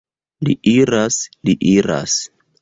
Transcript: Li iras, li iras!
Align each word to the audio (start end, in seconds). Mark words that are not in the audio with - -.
Li 0.47 0.55
iras, 0.71 1.19
li 1.51 1.55
iras! 1.75 2.17